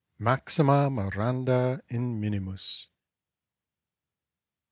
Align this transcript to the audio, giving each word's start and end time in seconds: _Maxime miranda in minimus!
_Maxime 0.19 0.91
miranda 0.91 1.79
in 1.87 2.19
minimus! 2.19 2.87